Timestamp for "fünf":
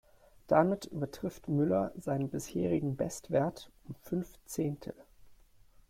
4.01-4.33